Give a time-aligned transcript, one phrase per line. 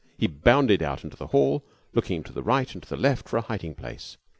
[0.17, 1.63] He bounded out into the hall,
[1.93, 4.17] looking to right and to left for a hiding place.